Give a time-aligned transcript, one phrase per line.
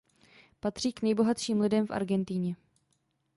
[0.59, 2.55] Patří k nejbohatším lidem v Argentině.